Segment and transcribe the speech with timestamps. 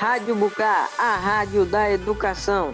[0.00, 2.72] Rádio Bucar, a rádio da educação.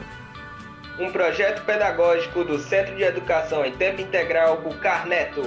[0.97, 5.43] Um projeto pedagógico do Centro de Educação em Tempo Integral Bucar Neto.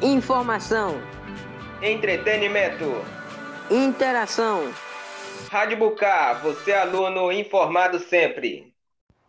[0.00, 1.02] Informação.
[1.82, 2.84] Entretenimento.
[3.68, 4.72] Interação.
[5.50, 8.72] Rádio Bucar, você aluno informado sempre.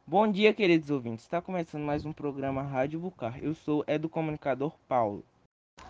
[0.05, 1.25] Bom dia, queridos ouvintes.
[1.25, 3.39] Está começando mais um programa Rádio Bucar.
[3.41, 5.25] Eu sou o educomunicador Paulo.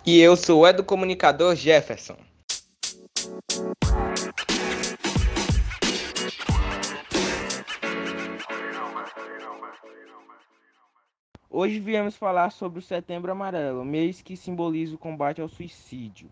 [0.06, 2.16] E eu sou o educomunicador Jefferson.
[11.52, 16.30] Hoje viemos falar sobre o Setembro Amarelo, mês que simboliza o combate ao suicídio.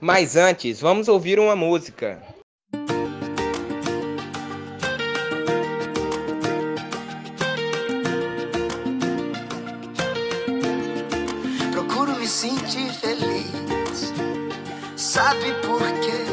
[0.00, 2.20] Mas antes, vamos ouvir uma música.
[11.70, 14.12] Procuro me sentir feliz.
[14.96, 16.24] Sabe por quê?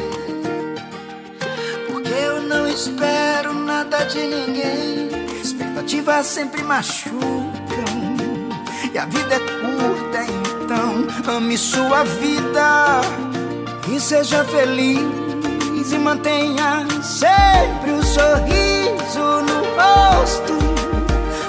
[1.92, 5.08] Porque eu não espero nada de ninguém.
[5.40, 7.53] Expectativas sempre machucam.
[8.94, 10.24] E a vida é curta,
[10.62, 13.00] então ame sua vida
[13.88, 20.56] e seja feliz e mantenha sempre o um sorriso no rosto.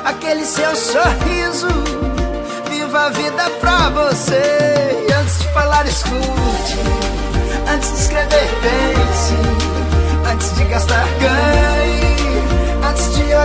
[0.04, 1.68] Aquele seu sorriso,
[2.68, 5.06] viva a vida pra você.
[5.08, 6.80] E antes de falar, escute.
[7.72, 9.36] Antes de escrever, pense.
[10.34, 12.90] Antes de gastar, ganhe.
[12.90, 13.45] Antes de orar,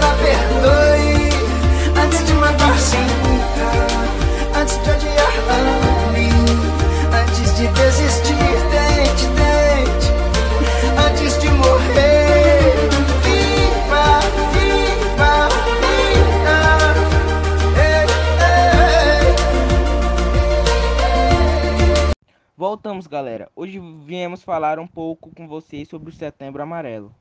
[22.90, 23.48] Voltamos, galera.
[23.54, 27.14] Hoje viemos falar um pouco com vocês sobre o Setembro Amarelo.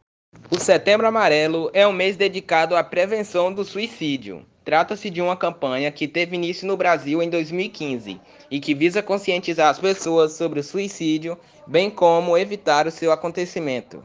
[0.50, 4.44] O Setembro Amarelo é um mês dedicado à prevenção do suicídio.
[4.66, 8.20] Trata-se de uma campanha que teve início no Brasil em 2015
[8.50, 11.38] e que visa conscientizar as pessoas sobre o suicídio,
[11.68, 14.04] bem como evitar o seu acontecimento.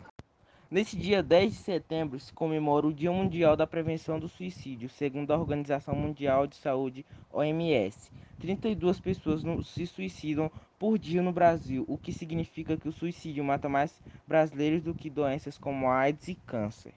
[0.74, 5.30] Nesse dia 10 de setembro se comemora o Dia Mundial da Prevenção do Suicídio, segundo
[5.30, 8.10] a Organização Mundial de Saúde, OMS.
[8.40, 13.68] 32 pessoas se suicidam por dia no Brasil, o que significa que o suicídio mata
[13.68, 16.92] mais brasileiros do que doenças como AIDS e câncer.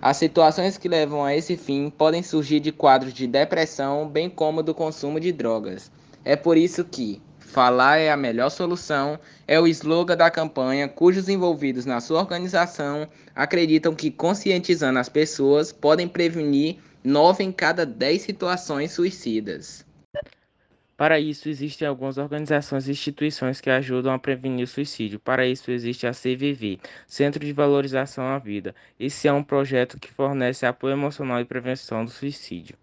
[0.00, 4.60] As situações que levam a esse fim podem surgir de quadros de depressão, bem como
[4.60, 5.88] do consumo de drogas.
[6.24, 11.28] É por isso que falar é a melhor solução é o slogan da campanha, cujos
[11.28, 18.22] envolvidos na sua organização acreditam que conscientizando as pessoas podem prevenir 9 em cada 10
[18.22, 19.84] situações suicidas.
[20.96, 25.18] Para isso, existem algumas organizações e instituições que ajudam a prevenir o suicídio.
[25.18, 26.78] Para isso, existe a CVV,
[27.08, 28.74] Centro de Valorização à Vida.
[29.00, 32.76] Esse é um projeto que fornece apoio emocional e prevenção do suicídio.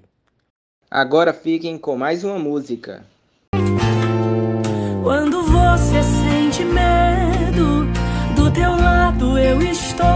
[0.90, 3.06] Agora fiquem com mais uma música.
[5.02, 7.86] Quando você sente medo,
[8.36, 10.11] do teu lado eu estou.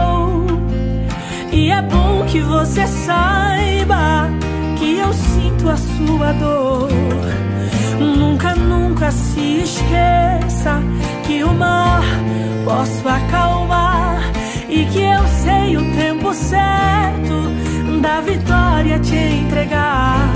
[2.37, 4.29] Que você saiba
[4.79, 6.91] que eu sinto a sua dor.
[7.99, 10.83] Nunca, nunca se esqueça
[11.27, 12.03] que o mar
[12.63, 14.21] posso acalmar
[14.69, 20.29] e que eu sei o tempo certo da vitória te entregar.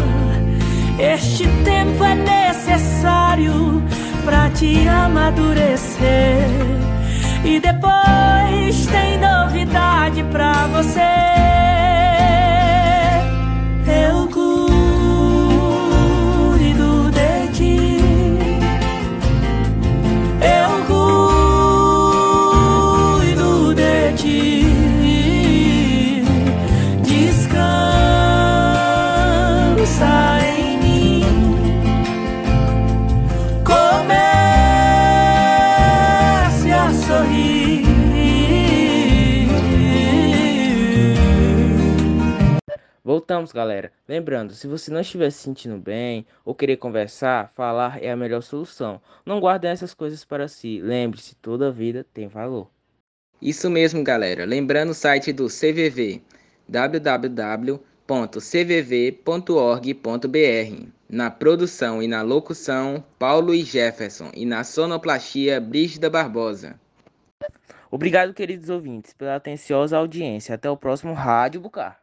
[0.99, 3.83] Este tempo é necessário
[4.25, 6.49] pra te amadurecer.
[7.44, 11.40] E depois tem novidade pra você.
[43.10, 43.91] Voltamos, galera.
[44.07, 48.41] Lembrando, se você não estiver se sentindo bem ou querer conversar, falar é a melhor
[48.41, 49.03] solução.
[49.27, 50.80] Não guarde essas coisas para si.
[50.80, 52.71] Lembre-se, toda vida tem valor.
[53.42, 54.45] Isso mesmo, galera.
[54.45, 56.22] Lembrando o site do CVV,
[56.68, 57.77] www.cvv.org.br.
[61.09, 66.78] Na produção e na locução, Paulo e Jefferson, e na sonoplastia, Brígida Barbosa.
[67.91, 70.54] Obrigado, queridos ouvintes, pela atenciosa audiência.
[70.54, 71.99] Até o próximo Rádio Bucar.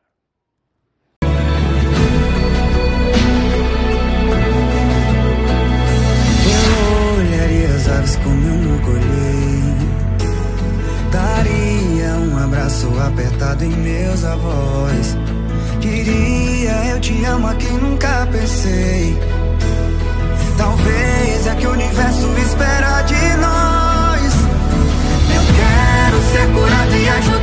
[12.78, 15.18] abraço apertado em meus avós.
[15.82, 19.18] Queria eu te amo a quem nunca pensei.
[20.58, 24.34] Talvez é que o universo espera de nós.
[25.36, 27.37] Eu quero ser curado e ajudar.